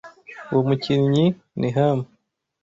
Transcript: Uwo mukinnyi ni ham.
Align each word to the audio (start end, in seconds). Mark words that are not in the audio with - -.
Uwo 0.51 0.61
mukinnyi 0.67 1.25
ni 1.59 1.69
ham. 1.75 1.99